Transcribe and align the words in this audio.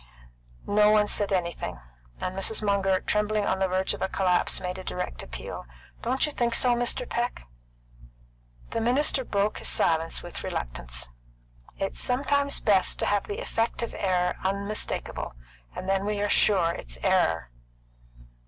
No 0.65 0.89
one 0.89 1.07
said 1.07 1.31
anything, 1.31 1.79
and 2.19 2.35
Mrs. 2.35 2.63
Munger, 2.63 3.01
trembling 3.01 3.45
on 3.45 3.59
the 3.59 3.67
verge 3.67 3.93
of 3.93 4.01
a 4.01 4.09
collapse, 4.09 4.59
made 4.59 4.79
a 4.79 4.83
direct 4.83 5.21
appeal: 5.21 5.67
"Don't 6.01 6.25
you 6.25 6.31
think 6.31 6.55
so, 6.55 6.73
Mr. 6.73 7.07
Peck?" 7.07 7.45
The 8.71 8.81
minister 8.81 9.23
broke 9.23 9.59
his 9.59 9.67
silence 9.67 10.23
with 10.23 10.43
reluctance. 10.43 11.07
"It's 11.77 11.99
sometimes 12.01 12.61
best 12.61 12.97
to 12.97 13.05
have 13.05 13.27
the 13.27 13.37
effect 13.41 13.83
of 13.83 13.93
error 13.93 14.37
unmistakable. 14.43 15.35
Then 15.75 16.03
we 16.05 16.19
are 16.19 16.29
sure 16.29 16.71
it's 16.71 16.97
error." 17.03 17.51